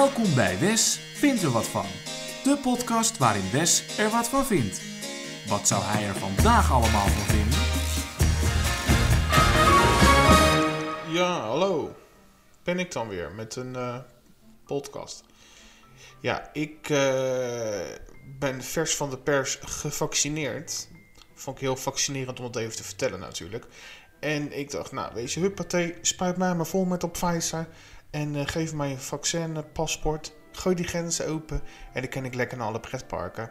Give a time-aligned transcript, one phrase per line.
[0.00, 1.86] Welkom bij Wes vindt er wat van.
[2.44, 4.80] De podcast waarin Wes er wat van vindt.
[5.48, 7.58] Wat zou hij er vandaag allemaal van vinden?
[11.12, 11.96] Ja, hallo.
[12.62, 13.98] Ben ik dan weer met een eh,
[14.66, 15.24] podcast.
[16.20, 17.80] Ja, ik eh,
[18.38, 20.88] ben vers van de pers gevaccineerd.
[21.34, 23.66] Vond ik heel fascinerend om het even te vertellen natuurlijk.
[24.20, 27.68] En ik dacht, nou weet je, huppatee, spuit mij maar vol met op Pfizer.
[28.10, 30.32] En eh, geef mij een vaccinpaspoort.
[30.52, 33.50] Gooi die grenzen open en dan kan ik lekker naar alle pretparken.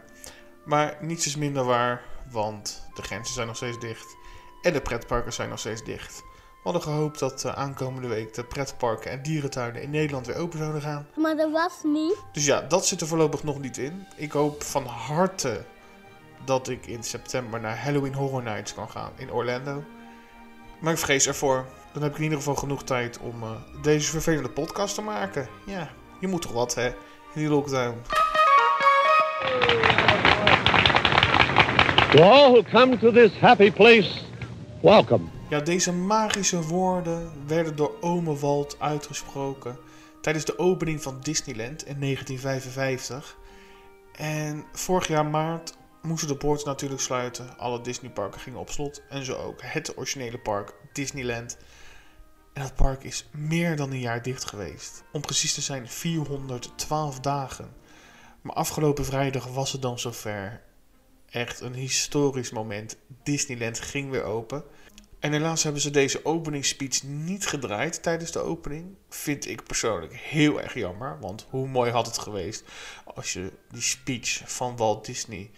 [0.64, 4.16] Maar niets is minder waar, want de grenzen zijn nog steeds dicht.
[4.62, 6.22] En de pretparken zijn nog steeds dicht.
[6.62, 10.58] We hadden gehoopt dat uh, aankomende week de pretparken en dierentuinen in Nederland weer open
[10.58, 11.08] zouden gaan.
[11.16, 12.16] Maar dat was niet.
[12.32, 14.06] Dus ja, dat zit er voorlopig nog niet in.
[14.16, 15.64] Ik hoop van harte
[16.44, 19.84] dat ik in september naar Halloween Horror Nights kan gaan in Orlando.
[20.80, 21.66] Maar ik vrees ervoor.
[21.92, 23.50] Dan heb ik in ieder geval genoeg tijd om uh,
[23.82, 25.48] deze vervelende podcast te maken.
[25.66, 26.94] Ja, je moet toch wat hè, in
[27.34, 27.94] die lockdown.
[32.12, 34.10] To all who come to this happy place,
[34.82, 35.24] welcome.
[35.48, 39.78] Ja, deze magische woorden werden door Ome Walt uitgesproken
[40.20, 43.36] tijdens de opening van Disneyland in 1955.
[44.12, 47.58] En vorig jaar maart moesten de poorten natuurlijk sluiten.
[47.58, 49.02] Alle Disneyparken gingen op slot.
[49.08, 51.56] En zo ook het originele park Disneyland.
[52.52, 55.02] En dat park is meer dan een jaar dicht geweest.
[55.12, 57.74] Om precies te zijn 412 dagen.
[58.40, 60.62] Maar afgelopen vrijdag was het dan zover.
[61.30, 62.96] Echt een historisch moment.
[63.22, 64.64] Disneyland ging weer open.
[65.18, 68.96] En helaas hebben ze deze openingsspeech niet gedraaid tijdens de opening.
[69.08, 71.18] Vind ik persoonlijk heel erg jammer.
[71.20, 72.64] Want hoe mooi had het geweest
[73.14, 75.50] als je die speech van Walt Disney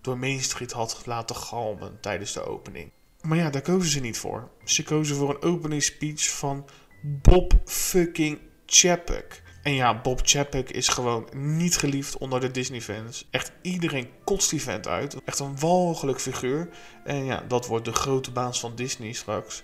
[0.00, 2.90] door Main Street had laten galmen tijdens de opening.
[3.20, 4.48] Maar ja, daar kozen ze niet voor.
[4.64, 6.66] Ze kozen voor een opening speech van
[7.02, 9.42] Bob fucking Chapek.
[9.62, 13.26] En ja, Bob Chapek is gewoon niet geliefd onder de Disney-fans.
[13.30, 15.16] Echt iedereen kotst die vent uit.
[15.24, 16.68] Echt een walgelijk figuur.
[17.04, 19.62] En ja, dat wordt de grote baas van Disney straks.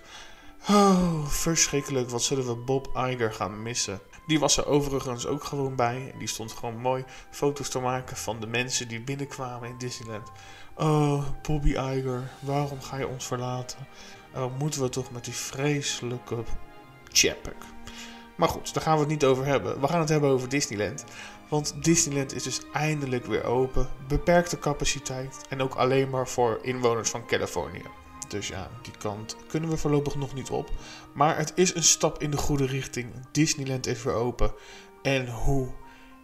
[0.69, 2.09] Oh, verschrikkelijk.
[2.09, 3.99] Wat zullen we Bob Iger gaan missen.
[4.27, 6.11] Die was er overigens ook gewoon bij.
[6.13, 10.31] En die stond gewoon mooi foto's te maken van de mensen die binnenkwamen in Disneyland.
[10.75, 13.87] Oh, Bobby Iger, waarom ga je ons verlaten?
[14.35, 16.43] Oh, moeten we toch met die vreselijke
[17.11, 17.55] Chapek.
[18.35, 19.81] Maar goed, daar gaan we het niet over hebben.
[19.81, 21.03] We gaan het hebben over Disneyland.
[21.49, 23.89] Want Disneyland is dus eindelijk weer open.
[24.07, 25.37] Beperkte capaciteit.
[25.49, 27.83] En ook alleen maar voor inwoners van Californië.
[28.27, 30.69] Dus ja, die kant kunnen we voorlopig nog niet op.
[31.13, 33.13] Maar het is een stap in de goede richting.
[33.31, 34.53] Disneyland is weer open.
[35.01, 35.69] En hoe?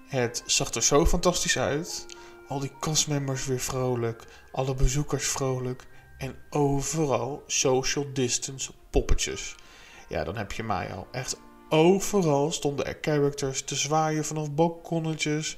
[0.08, 2.06] Het zag er zo fantastisch uit.
[2.47, 4.24] Al die castmembers weer vrolijk.
[4.52, 5.88] Alle bezoekers vrolijk.
[6.18, 9.56] En overal social distance poppetjes.
[10.09, 11.08] Ja, dan heb je mij al.
[11.12, 15.58] Echt overal stonden er characters te zwaaien vanaf balkonnetjes.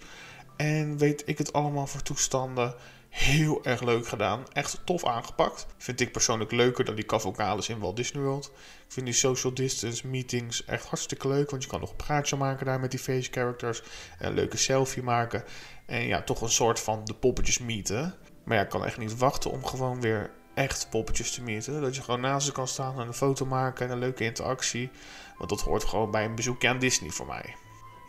[0.57, 2.75] En weet ik het allemaal voor toestanden.
[3.15, 4.43] Heel erg leuk gedaan.
[4.53, 5.65] Echt tof aangepakt.
[5.77, 8.45] Vind ik persoonlijk leuker dan die cavalcades in Walt Disney World.
[8.85, 11.49] Ik vind die social distance meetings echt hartstikke leuk.
[11.49, 13.81] Want je kan nog een praatje maken daar met die face characters.
[14.19, 15.43] En een leuke selfie maken.
[15.85, 18.15] En ja, toch een soort van de poppetjes meeten.
[18.43, 21.81] Maar ja, ik kan echt niet wachten om gewoon weer echt poppetjes te meeten.
[21.81, 24.89] Dat je gewoon naast ze kan staan en een foto maken en een leuke interactie.
[25.37, 27.55] Want dat hoort gewoon bij een bezoekje aan Disney voor mij.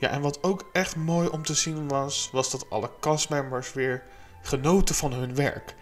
[0.01, 4.03] Ja, en wat ook echt mooi om te zien was, was dat alle castmembers weer
[4.47, 5.75] genoten van hun werk.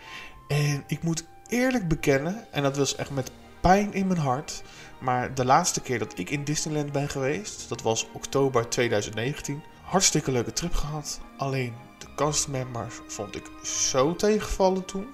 [0.48, 3.30] En ik moet eerlijk bekennen, en dat was echt met
[3.60, 4.62] pijn in mijn hart,
[4.98, 9.62] maar de laatste keer dat ik in Disneyland ben geweest, dat was oktober 2019.
[9.82, 11.20] Hartstikke leuke trip gehad.
[11.36, 15.06] Alleen de castmembers vond ik zo tegenvallen toen.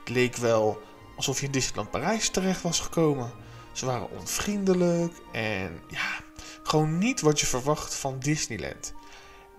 [0.00, 0.82] Het leek wel
[1.16, 3.32] alsof je in Disneyland Parijs terecht was gekomen.
[3.72, 6.20] Ze waren onvriendelijk en ja,
[6.62, 8.94] gewoon niet wat je verwacht van Disneyland.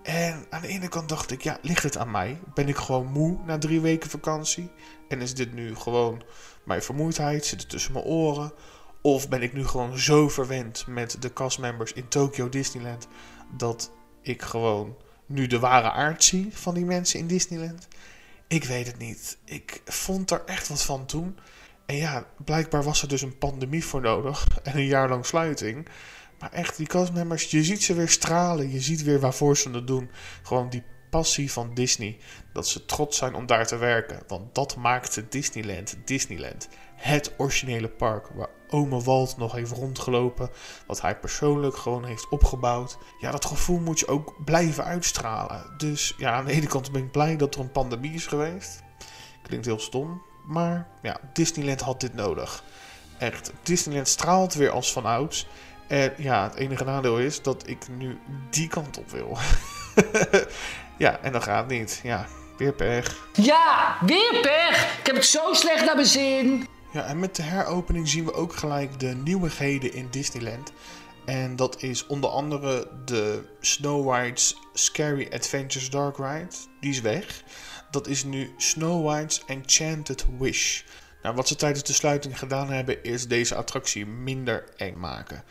[0.04, 2.38] En aan de ene kant dacht ik, ja, ligt het aan mij?
[2.54, 4.70] Ben ik gewoon moe na drie weken vakantie?
[5.08, 6.22] En is dit nu gewoon
[6.64, 7.46] mijn vermoeidheid?
[7.46, 8.52] Zit het tussen mijn oren?
[9.00, 13.08] Of ben ik nu gewoon zo verwend met de castmembers in Tokyo Disneyland
[13.56, 13.90] dat
[14.22, 14.96] ik gewoon
[15.26, 17.88] nu de ware aard zie van die mensen in Disneyland?
[18.48, 19.38] Ik weet het niet.
[19.44, 21.38] Ik vond er echt wat van toen.
[21.86, 25.88] En ja, blijkbaar was er dus een pandemie voor nodig en een jaar lang sluiting.
[26.44, 28.70] Maar echt, die castmembers, je ziet ze weer stralen.
[28.70, 30.10] Je ziet weer waarvoor ze het doen.
[30.42, 32.18] Gewoon die passie van Disney.
[32.52, 34.22] Dat ze trots zijn om daar te werken.
[34.26, 36.68] Want dat maakte Disneyland Disneyland.
[36.94, 40.50] Het originele park waar ome Walt nog heeft rondgelopen.
[40.86, 42.98] Wat hij persoonlijk gewoon heeft opgebouwd.
[43.20, 45.74] Ja, dat gevoel moet je ook blijven uitstralen.
[45.76, 48.82] Dus ja, aan de ene kant ben ik blij dat er een pandemie is geweest.
[49.42, 50.22] Klinkt heel stom.
[50.46, 52.64] Maar ja, Disneyland had dit nodig.
[53.18, 55.46] Echt, Disneyland straalt weer als van ouds.
[55.86, 58.18] En ja, het enige nadeel is dat ik nu
[58.50, 59.38] die kant op wil.
[61.04, 62.00] ja, en dan gaat niet.
[62.02, 62.26] Ja,
[62.56, 63.28] weer pech.
[63.32, 64.98] Ja, weer pech.
[64.98, 66.66] Ik heb het zo slecht naar mijn zin.
[66.92, 70.72] Ja, en met de heropening zien we ook gelijk de nieuwigheden in Disneyland.
[71.24, 76.56] En dat is onder andere de Snow White's Scary Adventures Dark Ride.
[76.80, 77.42] Die is weg.
[77.90, 80.82] Dat is nu Snow White's Enchanted Wish.
[81.22, 85.44] Nou, wat ze tijdens de sluiting gedaan hebben, is deze attractie minder eng maken.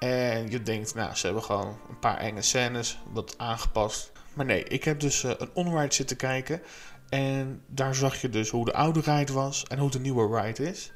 [0.00, 4.12] En je denkt, nou, ze hebben gewoon een paar enge scènes, wat aangepast.
[4.34, 6.62] Maar nee, ik heb dus uh, een onride zitten kijken.
[7.08, 10.68] En daar zag je dus hoe de oude ride was en hoe de nieuwe ride
[10.68, 10.92] is.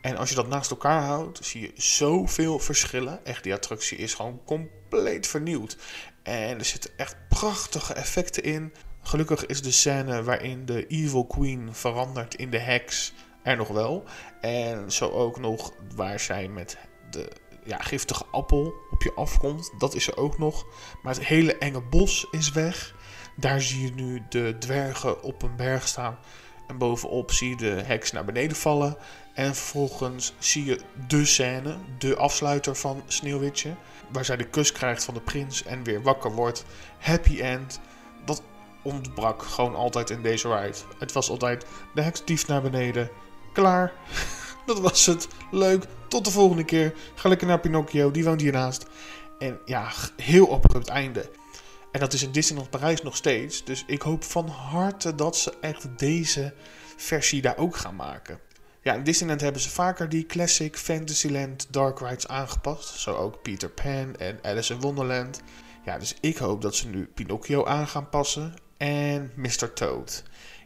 [0.00, 3.24] En als je dat naast elkaar houdt, zie je zoveel verschillen.
[3.24, 5.76] Echt, die attractie is gewoon compleet vernieuwd.
[6.22, 8.72] En er zitten echt prachtige effecten in.
[9.02, 13.12] Gelukkig is de scène waarin de Evil Queen verandert in de heks
[13.42, 14.04] er nog wel.
[14.40, 16.78] En zo ook nog waar zij met
[17.10, 17.32] de
[17.64, 19.70] ja, giftige appel op je afkomt.
[19.78, 20.66] Dat is er ook nog.
[21.02, 22.94] Maar het hele enge bos is weg.
[23.36, 26.18] Daar zie je nu de dwergen op een berg staan.
[26.66, 28.96] En bovenop zie je de heks naar beneden vallen.
[29.34, 33.74] En vervolgens zie je de scène, de afsluiter van Sneeuwwitje.
[34.08, 36.64] Waar zij de kus krijgt van de prins en weer wakker wordt.
[36.98, 37.80] Happy end.
[38.24, 38.42] Dat
[38.82, 40.78] ontbrak gewoon altijd in deze ride.
[40.98, 43.10] Het was altijd de heks dief naar beneden.
[43.52, 43.92] Klaar.
[44.66, 45.28] Dat was het.
[45.50, 45.84] Leuk.
[46.08, 46.94] Tot de volgende keer.
[47.14, 48.10] Ga lekker naar Pinocchio.
[48.10, 48.86] Die woont hiernaast.
[49.38, 51.30] En ja, heel abrupt einde.
[51.92, 53.64] En dat is in Disneyland Parijs nog steeds.
[53.64, 56.54] Dus ik hoop van harte dat ze echt deze
[56.96, 58.38] versie daar ook gaan maken.
[58.82, 62.98] Ja, in Disneyland hebben ze vaker die classic Fantasyland dark rides aangepast.
[62.98, 65.40] Zo ook Peter Pan en Alice in Wonderland.
[65.84, 68.54] Ja, dus ik hoop dat ze nu Pinocchio aan gaan passen.
[68.76, 69.72] En Mr.
[69.72, 70.22] Toad.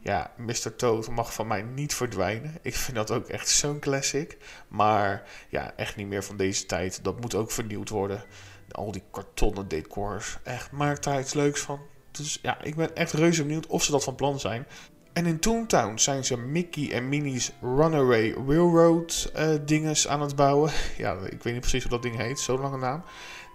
[0.06, 0.76] Ja, Mr.
[0.76, 2.58] Toad mag van mij niet verdwijnen.
[2.62, 4.36] Ik vind dat ook echt zo'n classic.
[4.68, 7.04] Maar ja, echt niet meer van deze tijd.
[7.04, 8.24] Dat moet ook vernieuwd worden.
[8.70, 10.38] Al die kartonnen decors.
[10.42, 11.80] Echt, maak daar iets leuks van.
[12.10, 14.66] Dus ja, ik ben echt reuze benieuwd of ze dat van plan zijn.
[15.12, 20.72] En in Toontown zijn ze Mickey en Minnie's Runaway Railroad uh, dinges aan het bouwen.
[20.98, 23.04] Ja, ik weet niet precies hoe dat ding heet, zo'n lange naam.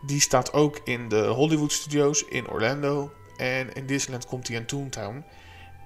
[0.05, 3.11] Die staat ook in de Hollywood Studios in Orlando.
[3.37, 5.23] En in Disneyland komt die in Toontown.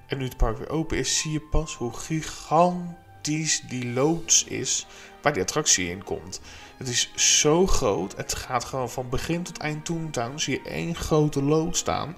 [0.06, 4.86] En nu het park weer open is, zie je pas hoe gigantisch die loods is
[5.22, 6.40] waar die attractie in komt.
[6.76, 8.16] Het is zo groot.
[8.16, 10.38] Het gaat gewoon van begin tot eind Toontown.
[10.38, 12.16] Zie je één grote loods staan.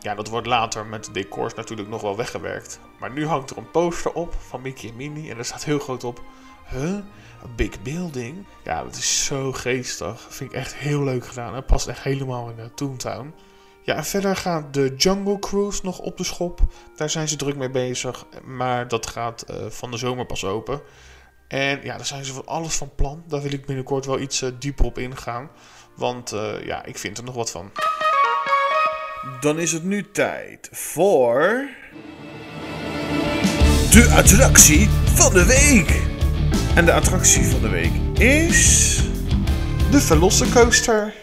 [0.00, 2.80] Ja, dat wordt later met de decors natuurlijk nog wel weggewerkt.
[2.98, 5.30] Maar nu hangt er een poster op van Mickey en Minnie.
[5.30, 6.22] En er staat heel groot op.
[6.70, 6.82] Huh?
[7.42, 8.44] Een big building?
[8.64, 10.26] Ja, dat is zo geestig.
[10.28, 11.54] Vind ik echt heel leuk gedaan.
[11.54, 13.34] Het past echt helemaal in de Toontown.
[13.84, 16.60] Ja, verder gaat de Jungle Cruise nog op de schop.
[16.96, 18.26] Daar zijn ze druk mee bezig.
[18.44, 20.80] Maar dat gaat uh, van de zomer pas open.
[21.48, 23.22] En ja, daar zijn ze van alles van plan.
[23.28, 25.50] Daar wil ik binnenkort wel iets uh, dieper op ingaan.
[25.96, 27.70] Want uh, ja, ik vind er nog wat van.
[29.40, 31.68] Dan is het nu tijd voor.
[33.90, 36.02] De attractie van de week.
[36.74, 38.96] En de attractie van de week is.
[39.90, 41.21] De Velocicoaster.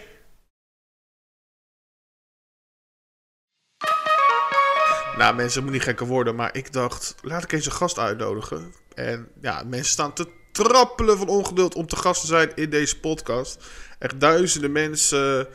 [5.20, 8.74] Nou, mensen, moet niet gekker worden, maar ik dacht, laat ik eens een gast uitnodigen.
[8.96, 13.00] En ja, mensen staan te trappelen van ongeduld om te gast te zijn in deze
[13.00, 13.64] podcast.
[14.00, 15.48] Echt duizenden mensen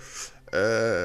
[0.54, 1.02] uh,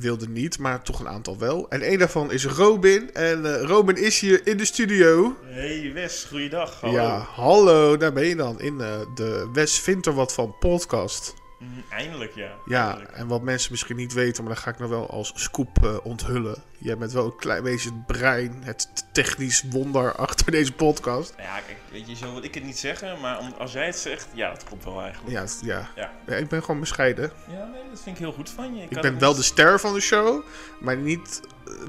[0.00, 1.68] wilden niet, maar toch een aantal wel.
[1.68, 3.12] En een daarvan is Robin.
[3.12, 5.36] En uh, Robin is hier in de studio.
[5.44, 6.80] Hey Wes, goeiedag.
[6.80, 6.94] Hallo.
[6.94, 11.34] Ja, hallo, daar ben je dan in uh, de Wes vindt er wat van podcast.
[11.64, 12.50] Mm, eindelijk, ja.
[12.66, 13.12] Ja, Eindelijk.
[13.12, 15.96] en wat mensen misschien niet weten, maar dat ga ik nog wel als scoop uh,
[16.02, 16.62] onthullen.
[16.78, 21.34] Jij bent wel een klein beetje het brein, het technisch wonder achter deze podcast.
[21.38, 23.96] Ja, kijk, weet je, zo wil ik het niet zeggen, maar om, als jij het
[23.96, 25.32] zegt, ja, dat klopt wel eigenlijk.
[25.32, 25.88] Ja, ja.
[25.96, 26.12] Ja.
[26.26, 27.32] ja ik ben gewoon bescheiden.
[27.50, 28.82] Ja, nee, dat vind ik heel goed van je.
[28.82, 30.44] Ik, ik ben wel de ster van de show,
[30.80, 31.40] maar niet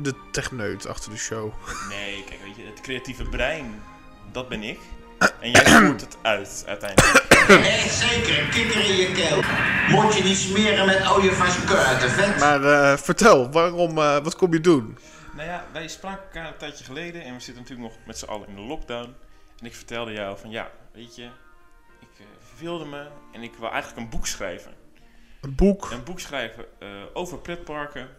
[0.02, 1.54] de techneut achter de show.
[1.90, 3.82] Nee, kijk, weet je, het creatieve brein,
[4.32, 4.80] dat ben ik.
[5.18, 7.24] En jij voert het uit, uiteindelijk.
[7.48, 8.48] Nee, zeker.
[8.52, 9.42] Kikker in je keel.
[9.90, 12.40] Moet je niet smeren met ooievars kuiten, vet.
[12.40, 14.98] Maar uh, vertel, waarom, uh, wat kom je doen?
[15.36, 18.26] Nou ja, wij spraken elkaar een tijdje geleden en we zitten natuurlijk nog met z'n
[18.26, 19.16] allen in de lockdown.
[19.60, 21.24] En ik vertelde jou van, ja, weet je,
[22.00, 24.72] ik uh, verveelde me en ik wil eigenlijk een boek schrijven.
[25.42, 25.92] Een boek?
[25.92, 26.66] Een boek schrijven
[27.14, 28.10] over pretparken,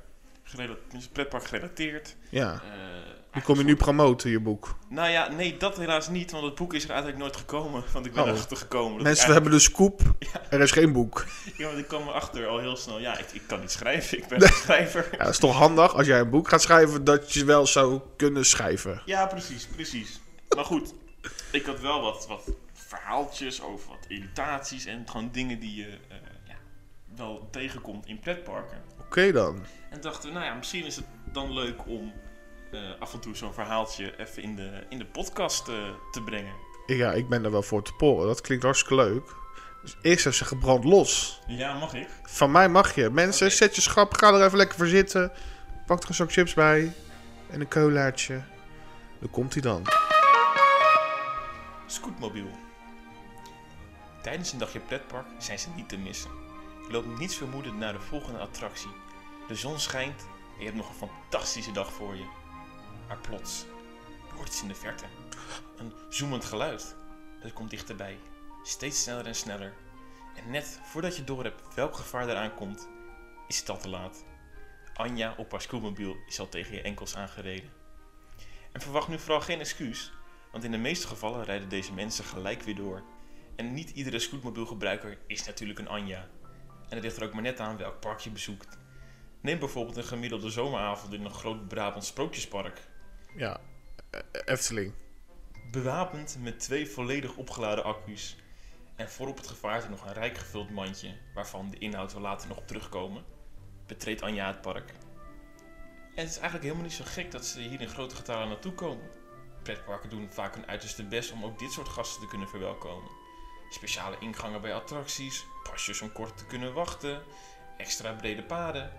[1.12, 2.16] pretpark gerelateerd.
[2.30, 2.62] Ja.
[3.32, 4.76] Hoe kom je nu promoten, je boek?
[4.88, 7.84] Nou ja, nee, dat helaas niet, want het boek is er eigenlijk nooit gekomen.
[7.92, 8.28] Want ik ben Oh.
[8.28, 8.94] erachter gekomen.
[8.94, 10.00] dat Mensen ik hebben de scoop,
[10.32, 10.40] Ja.
[10.50, 11.24] er is geen boek.
[11.56, 12.98] Ja, want ik kwam erachter al heel snel.
[12.98, 15.08] Ja, ik, ik kan niet schrijven, ik ben een schrijver.
[15.12, 18.00] Ja, dat is toch handig als jij een boek gaat schrijven, dat je wel zou
[18.16, 19.02] kunnen schrijven.
[19.04, 20.20] Ja, precies, precies.
[20.56, 20.94] Maar goed,
[21.52, 26.16] ik had wel wat, wat verhaaltjes over wat irritaties en gewoon dingen die je, eh,
[26.46, 26.54] ja,
[27.16, 28.78] wel tegenkomt in pretparken.
[29.06, 29.64] Oké dan.
[29.90, 32.12] En dachten we, nou ja, misschien is het dan leuk om
[32.72, 35.74] eh, af en toe zo'n verhaaltje even in de, in de podcast eh,
[36.10, 36.54] te brengen.
[36.86, 38.26] Ja, ik ben er wel voor te poren.
[38.26, 39.34] Dat klinkt hartstikke leuk.
[39.82, 41.40] Dus eerst zou ik zeggen, brand los.
[41.46, 42.08] Ja, mag ik?
[42.22, 43.10] Van mij mag je.
[43.10, 45.32] Mensen, zet je schap, ga er even lekker voor zitten.
[45.86, 46.92] Pak er een zak chips bij.
[47.50, 48.42] En een colaatje.
[49.20, 49.82] Dan komt hij dan.
[51.86, 52.50] Scootmobiel.
[54.22, 56.30] Tijdens een dagje pretpark zijn ze niet te missen.
[56.88, 58.90] Loopt niets vermoedend naar de volgende attractie.
[59.48, 62.26] De zon schijnt en je hebt nog een fantastische dag voor je.
[63.08, 63.66] Maar plots,
[64.34, 65.04] hoort iets in de verte.
[65.76, 66.96] Een zoemend geluid.
[67.40, 68.18] Het komt dichterbij.
[68.62, 69.74] Steeds sneller en sneller.
[70.36, 72.88] En net voordat je door hebt welk gevaar eraan komt,
[73.48, 74.24] is het al te laat.
[74.94, 77.70] Anja op haar scootmobiel is al tegen je enkels aangereden.
[78.72, 80.12] En verwacht nu vooral geen excuus,
[80.52, 83.02] want in de meeste gevallen rijden deze mensen gelijk weer door.
[83.56, 86.28] En niet iedere scootmobielgebruiker is natuurlijk een Anja.
[86.88, 88.78] En het ligt er ook maar net aan welk park je bezoekt.
[89.40, 92.80] Neem bijvoorbeeld een gemiddelde zomeravond in een groot Brabants sprookjespark.
[93.36, 93.60] Ja,
[94.10, 94.92] eh, Efteling.
[95.70, 98.36] Bewapend met twee volledig opgeladen accu's.
[98.96, 102.58] En voorop het gevaarte nog een rijk gevuld mandje, waarvan de inhoud we later nog
[102.58, 103.24] op terugkomen,
[103.86, 104.90] betreedt Anja het park.
[106.14, 108.72] En het is eigenlijk helemaal niet zo gek dat ze hier in grote getalen naartoe
[108.72, 109.10] komen.
[109.62, 113.10] Pretparken doen vaak hun uiterste best om ook dit soort gasten te kunnen verwelkomen.
[113.68, 117.22] Speciale ingangen bij attracties, pasjes om kort te kunnen wachten,
[117.76, 118.92] extra brede paden.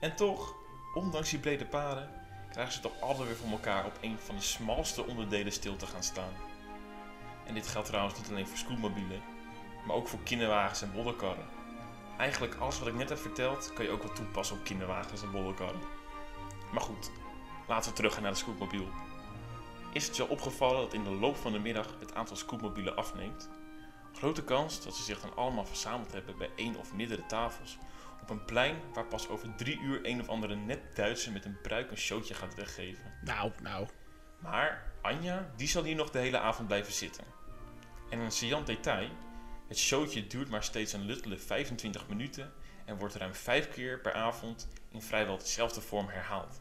[0.00, 0.54] En toch,
[0.94, 2.10] ondanks die brede paden,
[2.50, 5.86] krijgen ze toch altijd weer voor elkaar op een van de smalste onderdelen stil te
[5.86, 6.32] gaan staan.
[7.46, 9.22] En dit geldt trouwens niet alleen voor scootmobielen,
[9.86, 11.48] maar ook voor kinderwagens en bollenkarren.
[12.18, 15.30] Eigenlijk alles wat ik net heb verteld, kan je ook wel toepassen op kinderwagens en
[15.30, 15.80] bollenkarren.
[16.72, 17.10] Maar goed,
[17.68, 18.88] laten we terug gaan naar de scootmobiel.
[19.92, 22.96] Is het je al opgevallen dat in de loop van de middag het aantal scootmobielen
[22.96, 23.50] afneemt?
[24.18, 27.78] Grote kans dat ze zich dan allemaal verzameld hebben bij één of meerdere tafels.
[28.22, 31.60] Op een plein waar pas over drie uur een of andere net Duitser met een
[31.60, 33.12] pruik een showtje gaat weggeven.
[33.22, 33.88] Nou, nou.
[34.38, 37.24] Maar Anja, die zal hier nog de hele avond blijven zitten.
[38.10, 39.08] En een saillant detail,
[39.68, 42.52] het showtje duurt maar steeds een luttele 25 minuten
[42.84, 46.60] en wordt ruim 5 keer per avond in vrijwel dezelfde vorm herhaald.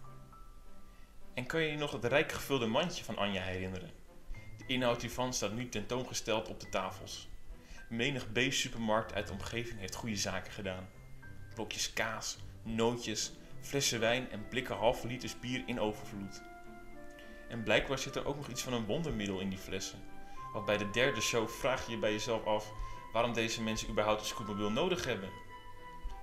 [1.34, 3.92] En kan je je nog het rijk gevulde mandje van Anja herinneren?
[4.58, 7.30] De inhoud hiervan staat nu tentoongesteld op de tafels.
[7.88, 10.90] Menig B-supermarkt uit de omgeving heeft goede zaken gedaan.
[11.54, 16.42] Blokjes kaas, nootjes, flessen wijn en blikken halve liters bier in overvloed.
[17.50, 20.00] En blijkbaar zit er ook nog iets van een wondermiddel in die flessen.
[20.54, 22.74] Want bij de derde show vraag je je bij jezelf af
[23.14, 25.30] waarom deze mensen überhaupt een scootmobiel nodig hebben.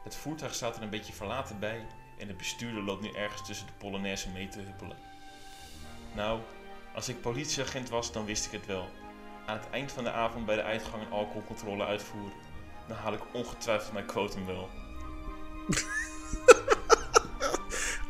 [0.03, 1.87] Het voertuig staat er een beetje verlaten bij
[2.19, 4.97] en de bestuurder loopt nu ergens tussen de Polonaise mee te huppelen.
[6.15, 6.41] Nou,
[6.95, 8.89] als ik politieagent was, dan wist ik het wel.
[9.47, 12.33] Aan het eind van de avond bij de uitgang een alcoholcontrole uitvoeren.
[12.89, 14.69] Dan haal ik ongetwijfeld mijn quotum wel.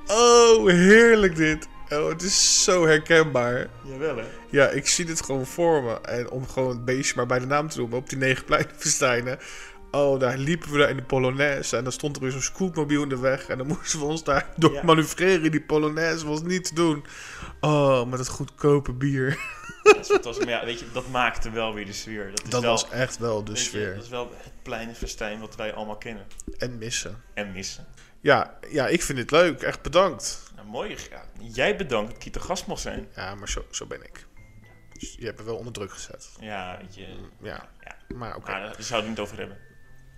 [0.06, 1.68] Oh, heerlijk dit.
[1.90, 3.68] Oh, het is zo herkenbaar.
[3.82, 4.24] Jawel hè?
[4.50, 6.00] Ja, ik zie dit gewoon voor me.
[6.00, 9.38] En om gewoon het beestje maar bij de naam te noemen, op die negen pleinenfestijnen.
[9.94, 11.76] Oh, daar liepen we daar in de Polonaise.
[11.76, 13.46] En dan stond er weer zo'n scootmobiel in de weg.
[13.48, 14.82] En dan moesten we ons daar door Ja.
[14.84, 15.50] manoeuvreren.
[15.50, 17.04] Die Polonaise was niet te doen.
[17.60, 19.38] Oh, met het goedkope bier.
[19.82, 20.44] Dat, fantastisch.
[20.44, 22.30] maar ja, weet je, dat maakte wel weer de sfeer.
[22.30, 23.94] Dat, is Dat wel, was echt wel de je, sfeer.
[23.94, 26.26] dat is wel het pleinenfestijn wat wij allemaal kennen
[26.58, 27.22] En missen.
[27.34, 27.86] en missen.
[28.20, 29.62] Ja, ja, ik vind dit leuk.
[29.62, 30.42] Echt bedankt.
[30.56, 30.96] Nou, mooi.
[31.10, 33.08] Ja, jij bedankt dat ik hier te gast mocht zijn.
[33.16, 34.26] Ja, maar zo, zo ben ik.
[34.98, 36.28] Dus je hebt me wel onder druk gezet.
[36.40, 37.06] Ja, weet je.
[37.42, 37.96] Ja, Ja.
[38.16, 38.50] maar oké.
[38.50, 39.56] Maar daar zouden we het niet over hebben.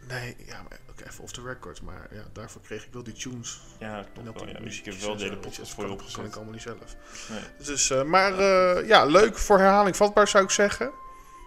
[0.08, 1.82] Nee, ja, maar oké, even off the record.
[1.82, 3.60] Maar ja, daarvoor kreeg ik wel die tunes.
[3.78, 4.52] Ja, klopt dat wel.
[4.52, 4.60] Ja.
[4.60, 6.96] Dus ik heb wel de hele je, dat voor je kan, ik allemaal niet zelf.
[7.28, 7.40] Nee.
[7.66, 10.90] Dus, eh, maar eh, ja, leuk voor herhaling vatbaar zou ik zeggen.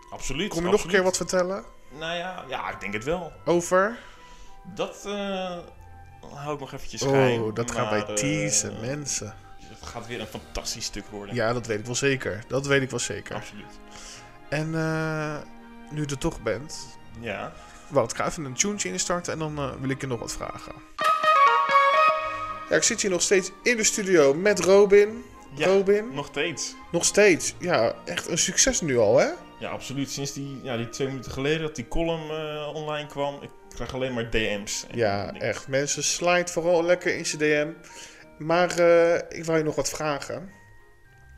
[0.09, 0.49] Absoluut.
[0.49, 3.33] Kom je nog een keer wat vertellen Nou ja, ja, ik denk het wel.
[3.45, 3.97] over?
[4.75, 5.57] Dat eh
[6.33, 7.41] hou ik nog eventjes geheim.
[7.41, 9.35] Oh, dat gaan wij teasen, mensen.
[9.63, 11.35] Het gaat weer een fantastisch stuk worden.
[11.35, 12.43] Ja, dat weet ik wel zeker.
[12.47, 13.35] Dat weet ik wel zeker.
[13.35, 13.79] Absoluut.
[14.49, 15.37] En eh,
[15.91, 16.87] nu je er toch bent,
[17.19, 17.53] Ja.
[17.89, 20.31] Wacht, ik ga even een tuentje instarten en dan eh, wil ik je nog wat
[20.31, 20.73] vragen.
[22.69, 25.23] Ja, ik zit hier nog steeds in de studio met Robin.
[25.55, 26.75] Ja, Robin, Nog steeds.
[26.91, 27.53] nog steeds.
[27.59, 29.27] Ja, echt een succes nu al, hè?
[29.59, 30.11] Ja, absoluut.
[30.11, 33.93] Sinds die, ja, die twee minuten geleden dat die column eh, online kwam, ik krijg
[33.93, 34.85] alleen maar DM's.
[34.91, 35.67] Ja, ik- echt.
[35.67, 37.71] Mensen, slide vooral lekker in zijn DM.
[38.45, 40.35] Maar eh, ik wil je nog wat vragen.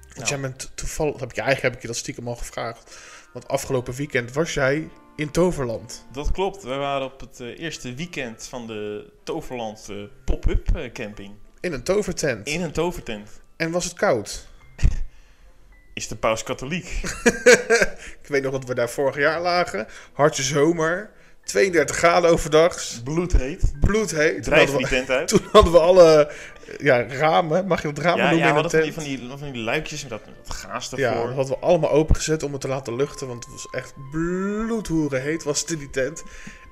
[0.02, 0.30] Want Nou.
[0.30, 2.98] jij bent toevallig, heb je eigenlijk heb ik je dat stiekem al gevraagd.
[3.34, 6.06] Want afgelopen weekend was jij in Toverland.
[6.12, 6.64] Dat klopt.
[6.64, 11.34] We waren op het eh, eerste weekend van de Toverland eh, pop-up eh, camping.
[11.60, 12.48] In een tovertent.
[12.48, 13.42] In een tovertent.
[13.56, 14.48] En was het koud?
[15.94, 16.86] Is de paus katholiek?
[18.22, 19.88] Ik weet nog dat we daar vorig jaar lagen.
[20.14, 21.12] Hartje zomer.
[21.44, 23.04] 32 graden overdag.
[23.04, 23.74] Bloedheet.
[23.80, 24.34] Bloedheet.
[24.34, 25.28] Toen Drijf die tent uit.
[25.32, 26.32] toen hadden we alle
[26.78, 28.94] ja, ramen, mag je het ramen Ja, noemen ja in die, tent?
[28.94, 31.26] van, die, van die luikjes met dat, dat gaas Ja, ervoor.
[31.28, 35.22] dat hadden we allemaal opengezet om het te laten luchten, want het was echt bloedhoeren
[35.22, 36.24] heet was het in die tent.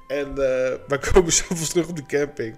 [0.08, 2.56] En eh, wij komen s'avonds terug op de camping.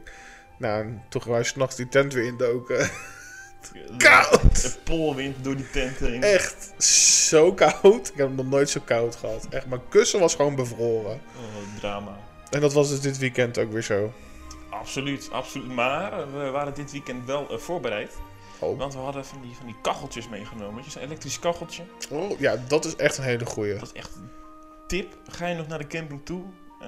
[0.57, 2.89] Nou, en toen gaan wij s'nachts die tent weer indoken.
[3.97, 4.63] koud!
[4.63, 6.23] Een polwind door die tent heen.
[6.23, 8.07] Echt zo koud.
[8.07, 9.47] Ik heb het nog nooit zo koud gehad.
[9.49, 11.21] Echt, mijn kussen was gewoon bevroren.
[11.35, 12.17] Oh, drama.
[12.49, 14.13] En dat was dus dit weekend ook weer zo.
[14.81, 15.67] Absoluut, absoluut.
[15.67, 18.11] Maar eh, we waren dit weekend wel eh, voorbereid.
[18.59, 18.77] Oh.
[18.77, 20.83] Want we hadden van die, van die kacheltjes meegenomen.
[20.85, 21.83] Is een elektrisch kacheltje.
[22.09, 23.73] oh, ja, dat is echt een hele goeie.
[23.73, 24.29] Dat is echt een
[24.87, 25.17] tip.
[25.27, 26.43] Ga je nog naar de camping toe?
[26.81, 26.87] eh,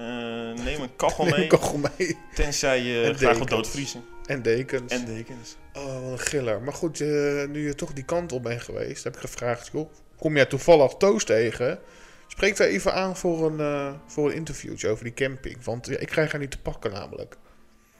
[0.64, 1.42] neem een kachel Neem mee.
[1.42, 2.18] een kachel mee.
[2.34, 4.04] Tenzij je En graag wil doodvriezen.
[4.26, 4.92] En dekens.
[4.92, 5.56] En dekens.
[5.72, 6.62] Oh, wat een giller.
[6.62, 7.00] Maar goed,
[7.48, 10.94] nu je toch die kant op bent geweest, heb ik gevraagd, joh, kom jij toevallig
[10.94, 11.78] Toos tegen?
[12.26, 15.64] Spreek daar even aan voor een, voor een interviewtje over die camping.
[15.64, 17.36] Want ja, ik krijg haar niet te pakken namelijk.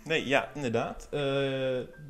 [0.05, 1.09] Nee, ja, inderdaad.
[1.11, 1.21] Eh,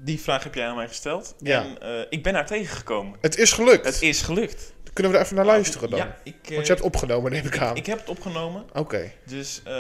[0.02, 1.34] die vraag heb jij aan mij gesteld.
[1.38, 1.62] Ja.
[1.62, 3.18] En eh, ik ben haar tegengekomen.
[3.20, 3.84] Het is gelukt.
[3.84, 4.72] Het is gelukt.
[4.94, 5.98] Kunnen we er even naar luisteren dan?
[5.98, 7.76] Ja, ik, eh, Want je hebt opgenomen, neem ik aan.
[7.76, 8.64] ik heb het opgenomen.
[8.72, 9.12] Oké.
[9.26, 9.72] Dus, eh,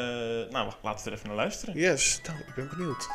[0.50, 1.74] nou, wacht, laten we er even naar luisteren.
[1.76, 2.20] Yes.
[2.26, 3.08] Nou, ik ben benieuwd.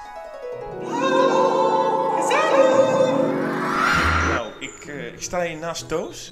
[4.30, 6.32] Nou, ik, eh, ik sta hier naast Toos.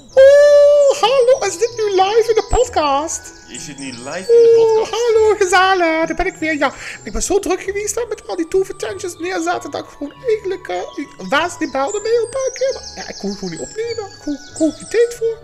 [1.07, 1.45] Hallo.
[1.45, 3.33] Is dit nu live in de podcast?
[3.47, 4.91] Je zit nu live in de podcast.
[4.91, 6.07] hallo, gezellig.
[6.07, 6.57] Daar ben ik weer.
[6.57, 6.73] Ja,
[7.03, 10.67] ik ben zo druk geweest hè, met al die toevertentjes neerzetten dat ik gewoon eigenlijk...
[10.95, 12.73] ik, Waas die belde mee een paar keer.
[12.73, 14.05] Maar ja, ik kon gewoon niet opnemen.
[14.05, 15.37] Ik kon, ik kon geen tijd voor.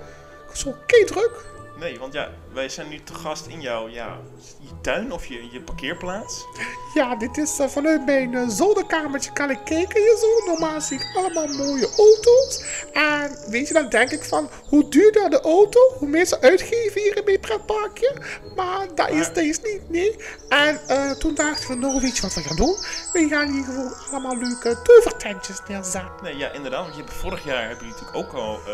[0.44, 1.32] Ik was zo kei druk.
[1.80, 4.18] Nee, want ja, wij zijn nu te gast in jouw ja,
[4.60, 6.46] je tuin of je, je parkeerplaats.
[6.94, 10.52] Ja, dit is eh, vanuit mijn eh, zolderkamertje kan ik kijken hier zo.
[10.52, 12.66] Normaal zie ik allemaal mooie auto's.
[12.94, 17.02] En weet je, dan denk ik van, hoe duurder de auto, hoe meer ze uitgeven
[17.02, 18.22] hier in mijn pretparkje.
[18.56, 20.16] Maar dat is deze niet, nee.
[20.50, 22.76] En eh, toen dachten we, nou weet je wat we gaan doen?
[23.14, 26.24] We gaan hier gewoon allemaal leuke tovertentjes neerzetten.
[26.24, 26.84] Nee, ja, inderdaad.
[26.84, 28.66] Want je hebt, vorig jaar heb je natuurlijk ook al eh,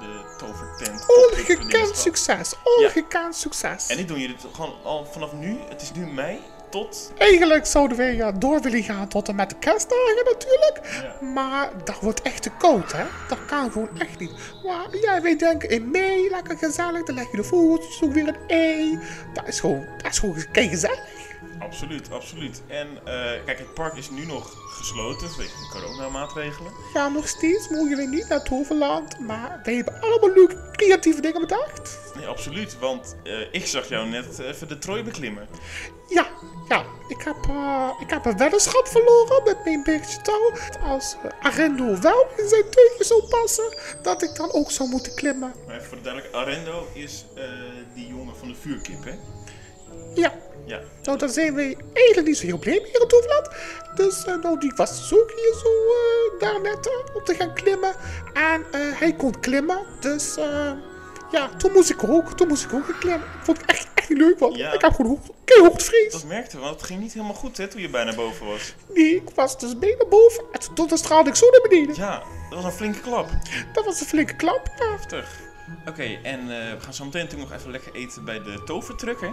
[0.00, 1.04] de tovertent.
[1.06, 1.98] Ongekend gehad.
[1.98, 3.86] succes, ongekend succes.
[3.86, 5.58] En nu doen jullie het gewoon al vanaf nu.
[5.68, 6.40] Het is nu mei
[6.76, 7.12] tot...
[7.18, 10.80] Eigenlijk zouden wij ja, door willen gaan tot en met de kerstdagen natuurlijk.
[11.20, 11.26] Ja.
[11.26, 13.04] Maar dat wordt echt te koud, hè?
[13.28, 14.32] Dat kan gewoon echt niet.
[14.64, 17.04] Maar ja, wij denken in mei, lekker gezellig.
[17.04, 18.98] Dan leg je de vogeltjes ook weer een ei.
[19.32, 21.25] Dat is gewoon, dat is gewoon kei gezellig.
[21.66, 22.62] Absoluut, absoluut.
[22.66, 26.72] En eh, kijk, het park is nu nog gesloten vanwege de coronamaatregelen.
[26.94, 29.18] Ja, nog steeds mogen we niet naar Toverland.
[29.20, 31.98] Maar wij hebben allemaal leuke creatieve dingen bedacht.
[32.16, 32.78] Nee, absoluut.
[32.78, 35.48] Want eh, ik zag jou net even de trooi beklimmen.
[36.08, 36.26] Ja,
[36.68, 36.84] ja.
[37.08, 40.52] Ik heb, eh, ik heb een weddenschap verloren met mijn beetje touw.
[40.82, 45.54] Als Arendo wel in zijn teugje zou passen, dat ik dan ook zou moeten klimmen.
[45.66, 47.24] Maar even voor de duidelijkheid, Arendo is
[47.94, 49.14] die jongen van de vuurkip, hè?
[50.14, 50.32] Ja,
[50.66, 50.80] Ja.
[51.02, 53.48] nou daar zijn we eigenlijk niet zo heel blij mee hier in Toverland.
[53.94, 57.34] Dus eh, nou, die was dus ook hier zo eh, daar net eh, om te
[57.34, 57.94] gaan klimmen.
[58.34, 60.34] En hij kon klimmen, dus
[61.30, 63.26] ja, toen moest ik ook, toen moest ik ook gaan klimmen.
[63.38, 64.72] Ik vond het echt, echt niet leuk, want Ja.
[64.72, 66.12] ik heb gewoon hoog, keihogvrees.
[66.12, 68.74] Dat merkte want het ging niet helemaal goed, hè, toen je bijna boven was.
[68.94, 71.94] Nee, ik was dus bijna boven en toen toen straalde ik zo naar beneden.
[71.96, 73.28] Ja, dat was een flinke klap.
[73.72, 74.70] Dat was een flinke klap.
[74.78, 75.40] Ja, Heftig.
[75.88, 79.20] Oké, en eh, we gaan zo meteen natuurlijk nog even lekker eten bij de tovertruck,
[79.20, 79.30] hè?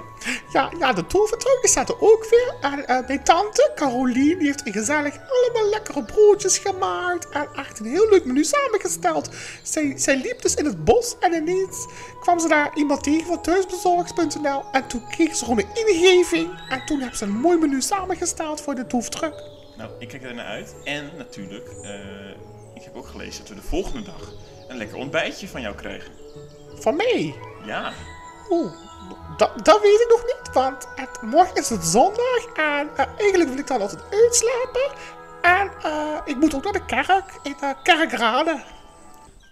[0.53, 2.71] ja, ja de tovertruck staat er ook weer.
[2.71, 7.29] En eh, mijn tante, Caroline, die heeft een gezellig allemaal lekkere broodjes gemaakt.
[7.29, 9.29] En echt een heel leuk menu samengesteld.
[9.63, 11.87] Zij, zij liep dus in het bos en ineens
[12.19, 14.63] kwam ze daar iemand tegen van thuisbezorgd.nl.
[14.71, 16.49] En toen kreeg ze gewoon een ingeving.
[16.69, 19.43] En toen hebben ze een mooi menu samengesteld voor de tovertruck.
[19.77, 20.75] Nou, ik kijk er naar uit.
[20.83, 22.29] En natuurlijk, eh,
[22.75, 24.31] ik heb ook gelezen dat we de volgende dag
[24.67, 26.22] een lekker ontbijtje van jou krijgen.
[26.79, 27.35] Van mij.
[27.65, 27.93] Ja,
[28.49, 28.71] Oeh,
[29.37, 33.49] dat, dat weet ik nog niet, want het, morgen is het zondag en eh, eigenlijk
[33.49, 34.91] wil ik dan altijd uitslapen.
[35.41, 38.63] En eh, ik moet ook naar de kerk in uh, Kerkrade.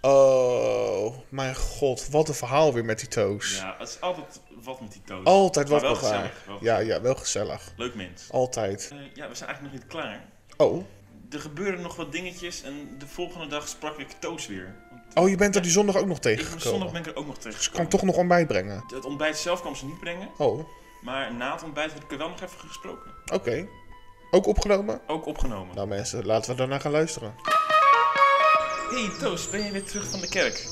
[0.00, 3.56] Oh, mijn god, wat een verhaal weer met die toos.
[3.56, 5.26] ja, het is altijd wat met die toast.
[5.26, 6.12] Altijd Maar wat wel gevaar.
[6.14, 6.44] gezellig.
[6.46, 7.72] wel Ja, ja, wel gezellig.
[7.76, 8.26] Leuk mens.
[8.30, 8.88] Altijd.
[8.92, 10.24] Eh, ja, we zijn eigenlijk nog niet klaar.
[10.56, 10.84] Oh.
[11.30, 14.74] Er gebeuren nog wat dingetjes en de volgende dag sprak ik Toos weer.
[15.14, 16.92] Oh, je bent er die zondag ook nog ik, zondag tegengekomen.
[16.92, 17.58] ben ik er ook nog tegen.
[17.58, 18.84] Dus ik kan toch nog ontbijt brengen.
[18.94, 20.64] Het ontbijt zelf kwam ze niet brengen, Oh,
[21.00, 23.10] maar na het ontbijt heb ik er wel nog even gesproken.
[23.32, 23.66] oké.
[24.30, 25.00] Ook opgenomen?
[25.06, 25.74] Ook opgenomen.
[25.74, 27.34] Nou mensen, laten we daarna gaan luisteren.
[28.90, 30.66] Hey Toos, ben je weer terug van de kerk?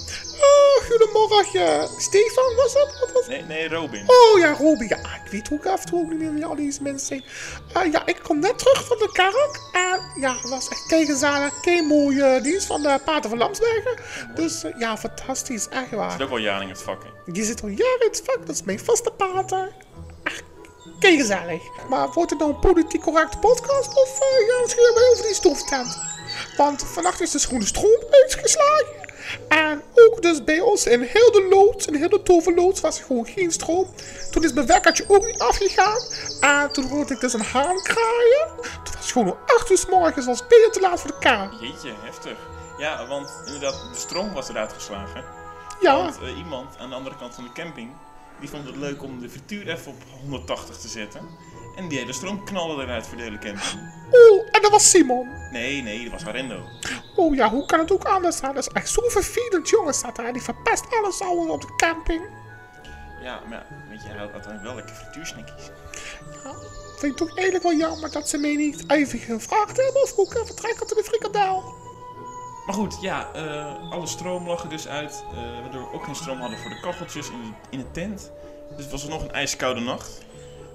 [0.90, 1.88] Goedemorgen.
[2.00, 2.98] Stefan was het?
[3.00, 3.28] Wat was het?
[3.28, 4.04] Nee, nee, Robin.
[4.06, 4.88] Oh ja, Robin.
[4.88, 7.24] Ja, ik weet ook af en toe ook niet meer wie al deze mensen zijn.
[7.72, 9.60] Ah, ja, ik kom net terug van de kerk.
[9.72, 13.96] En ja, het was echt kei gezellig, kei mooie dienst van de Pater van Lamsbergen.
[14.34, 16.10] Dus eh, ja, fantastisch, echt waar.
[16.10, 17.32] zit ook wel jaren in het vak, hè?
[17.32, 19.72] Die zit al jaren in het vak, dat is mijn vaste pater.
[20.22, 20.42] Echt
[21.00, 21.62] gezellig.
[21.88, 25.24] Maar wordt het nou een politiek correcte podcast of eh, gaan we misschien weer over
[25.24, 25.98] die stoftent?
[26.56, 29.08] Want vannacht is de schone stroom uitgeslagen.
[29.48, 33.04] En ook dus bij ons in heel de loods, in heel de toverloods, was er
[33.04, 33.86] gewoon geen stroom.
[34.30, 35.98] Toen is mijn wekkertje ook niet afgegaan.
[36.40, 38.48] En toen hoorde ik dus een haan kraaien.
[38.62, 41.18] Toen was het gewoon om 8 uur s morgens, was veel te laat voor de
[41.18, 41.56] kaan.
[41.60, 42.38] Jeetje, heftig.
[42.78, 45.24] Ja, want inderdaad, de stroom was eruit geslagen.
[45.80, 47.90] Ja, Want eh, iemand aan de andere kant van de camping,
[48.40, 51.28] die vond het leuk om de frituur even op 180 te zetten.
[51.76, 53.92] En die hele stroom knalde eruit voor de hele camping.
[54.10, 55.28] oh, en dat was Simon.
[55.50, 56.62] Nee, nee, dat was Arendo.
[57.16, 58.54] Oh ja, hoe kan het ook anders zijn?
[58.54, 60.32] Dat is echt zo vervelend, jongens, staat daar.
[60.32, 62.22] Die verpest alles al op de camping.
[63.22, 65.70] Ja, maar weet je, hij had uiteindelijk wel lekker frituursnikkies.
[66.44, 66.52] Ja,
[66.98, 70.34] vind ik toch eigenlijk wel jammer dat ze mij niet even gevraagd hebben of ik
[70.42, 71.74] even trekken tot de frikandel.
[72.66, 75.24] Maar goed, ja, eh, alle stroom lag er dus uit.
[75.32, 78.30] eh, waardoor we ook geen stroom hadden voor de kacheltjes in in de tent.
[78.70, 80.10] Dus het was nog een ijskoude nacht.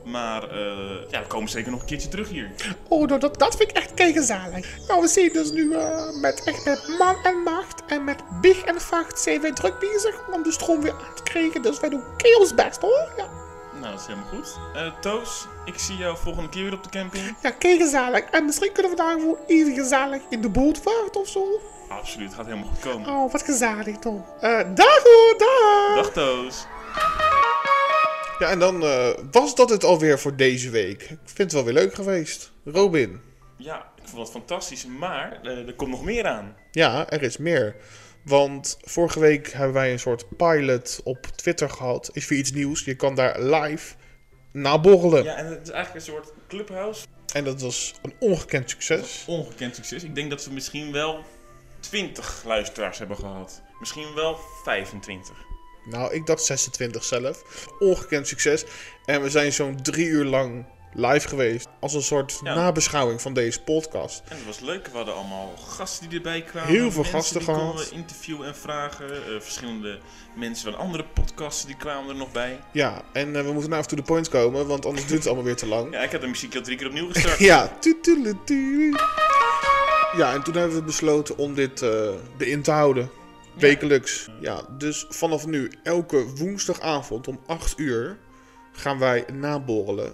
[0.05, 2.51] Maar eh, ja, we komen zeker nog een keertje terug hier.
[2.87, 4.67] Oh, nou, dat, dat vind ik echt keigezellig.
[4.87, 8.61] Nou, we zijn dus nu eh, met, echt met man en macht en met big
[8.61, 11.61] en vacht zijn wij druk bezig om de stroom weer aan te krijgen.
[11.61, 12.03] Dus wij doen
[12.39, 13.11] ons best hoor.
[13.17, 13.27] Ja,
[13.79, 14.57] Nou, dat is helemaal goed.
[14.73, 17.35] Eh, Toos, ik zie jou volgende keer weer op de camping.
[17.41, 18.23] ja keigezellig.
[18.23, 21.61] En misschien kunnen we daar gewoon even gezellig in de boot vaart of zo.
[21.89, 23.09] Absoluut, gaat helemaal goed komen.
[23.09, 24.21] Oh, wat gezellig toch.
[24.73, 25.95] Dag hoor, dag.
[25.95, 26.65] Dag Toos.
[28.39, 31.01] Ja, en dan eh, was dat het alweer voor deze week.
[31.01, 32.51] Ik vind het wel weer leuk geweest.
[32.65, 33.21] Robin.
[33.57, 36.55] Ja, ik vond het fantastisch, maar eh, er komt nog meer aan.
[36.71, 37.75] Ja, er is meer.
[38.23, 42.09] Want vorige week hebben wij een soort pilot op Twitter gehad.
[42.13, 42.85] Is weer iets nieuws.
[42.85, 43.95] Je kan daar live
[44.51, 45.23] naborrelen.
[45.23, 47.05] Ja, en het is eigenlijk een soort clubhouse.
[47.33, 49.23] En dat was een ongekend succes.
[49.27, 50.03] Ongekend succes.
[50.03, 51.23] Ik denk dat we misschien wel
[51.79, 53.61] 20 luisteraars hebben gehad.
[53.79, 55.54] Misschien wel 25.
[55.85, 57.43] Nou, ik dacht 26 zelf.
[57.79, 58.63] Ongekend succes.
[59.05, 60.65] En we zijn zo'n drie uur lang
[60.97, 61.67] live geweest.
[61.79, 62.55] Als een soort Ja.
[62.55, 64.21] nabeschouwing van deze podcast.
[64.29, 64.87] En het was leuk.
[64.87, 66.69] We hadden allemaal gasten die erbij kwamen.
[66.69, 67.89] Heel veel gasten die konden gehad.
[67.89, 69.09] we interviewen en vragen.
[69.11, 69.99] Eh, verschillende
[70.35, 72.59] mensen van andere podcasts die kwamen er nog bij.
[72.71, 75.27] Ja, en eh, we moeten nou even to the point komen, want anders duurt het
[75.27, 75.93] allemaal weer te lang.
[75.93, 77.39] Ja, ik heb de muziek al drie keer opnieuw gestart.
[77.39, 77.77] Ja.
[80.17, 81.89] Ja, en toen hebben we besloten om dit eh
[82.37, 83.09] erin te houden.
[83.57, 84.29] Wekelijks.
[84.39, 88.17] Ja, dus vanaf nu, elke woensdagavond om 8 uur,
[88.71, 90.13] gaan wij naborrelen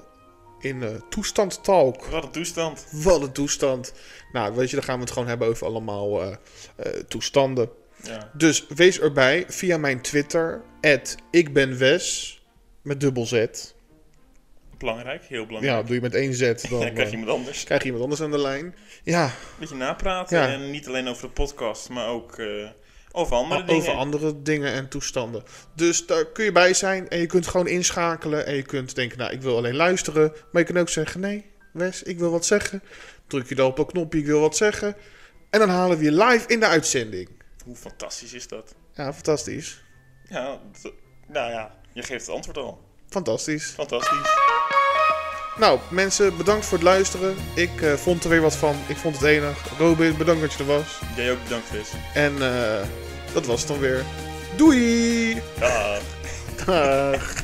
[0.60, 2.06] in eh Toestand Talk.
[2.06, 2.88] Wat een toestand.
[2.92, 3.94] Wat een toestand.
[4.32, 6.32] Nou, weet je, dan gaan we het gewoon hebben over allemaal eh,
[6.76, 7.70] eh, toestanden.
[8.04, 8.32] Ja.
[8.34, 10.62] Dus wees erbij via mijn Twitter,
[11.32, 12.36] ik ben Wes,
[12.82, 13.46] met dubbel Z.
[14.78, 15.78] Belangrijk, heel belangrijk.
[15.78, 17.64] Ja, doe je met één Z, dan Dan krijg je iemand anders.
[17.64, 18.76] krijg je iemand anders aan de lijn.
[19.04, 20.38] Ja, Een beetje napraten.
[20.40, 20.48] Ja.
[20.48, 22.38] En niet alleen over de podcast, maar ook
[23.12, 23.82] over andere dingen.
[23.82, 25.44] over andere dingen en toestanden.
[25.76, 28.46] Dus daar kun je bij zijn en je kunt gewoon inschakelen.
[28.46, 30.34] En je kunt denken, nou, ik wil alleen luisteren.
[30.52, 32.84] Maar je kunt ook zeggen, nee, Wes, ik wil wat zeggen.
[33.28, 34.96] Druk je dan op een knopje, ik wil wat zeggen.
[35.50, 37.30] En dan halen we je live in de uitzending.
[37.66, 38.76] Hoe fantastisch is dat?
[38.94, 39.84] Ja, fantastisch.
[40.30, 40.60] Ja,
[41.28, 42.82] nou ja, je geeft het antwoord al.
[43.10, 43.70] Fantastisch.
[43.70, 44.60] Fantastisch.
[45.62, 47.36] Nou, mensen, bedankt voor het luisteren.
[47.54, 48.76] Ik eh, vond er weer wat van.
[48.88, 49.58] Ik vond het enig.
[49.78, 51.00] Robin, bedankt dat je er was.
[51.16, 51.90] Jij ook bedankt, Wes.
[52.14, 52.88] En eh,
[53.34, 54.04] dat was het dan weer.
[54.56, 55.42] Doei!
[55.60, 56.02] Dag.
[56.66, 57.44] Dag.